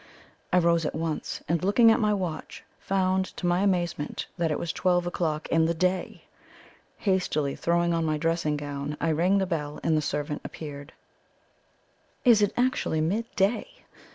I 0.51 0.57
rose 0.57 0.83
at 0.83 0.95
once, 0.95 1.43
and, 1.47 1.63
looking 1.63 1.91
at 1.91 1.99
my 1.99 2.11
watch, 2.11 2.63
found 2.79 3.25
to 3.37 3.45
my 3.45 3.59
amazement 3.59 4.25
that 4.35 4.49
it 4.49 4.57
was 4.57 4.73
twelve 4.73 5.05
o'clock 5.05 5.47
in 5.49 5.65
the 5.67 5.75
day! 5.75 6.23
Hastily 6.97 7.55
throwing 7.55 7.93
on 7.93 8.03
my 8.03 8.17
dressing 8.17 8.57
gown, 8.57 8.97
I 8.99 9.11
rang 9.11 9.37
the 9.37 9.45
bell, 9.45 9.79
and 9.83 9.95
the 9.95 10.01
servant 10.01 10.41
appeared. 10.43 10.91
"Is 12.25 12.41
it 12.41 12.51
actually 12.57 12.99
mid 12.99 13.25
day?" 13.35 13.69